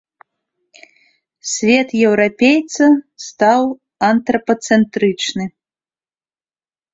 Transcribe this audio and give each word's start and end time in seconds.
Свет 1.51 1.89
еўрапейца 2.11 2.87
стаў 3.25 3.61
антрапацэнтрычны. 4.09 5.45